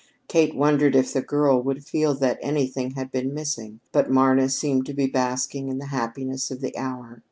[0.27, 4.87] Kate wondered if the girl would feel that anything had been missing, but Marna seemed
[4.87, 7.19] to be basking in the happiness of the hour.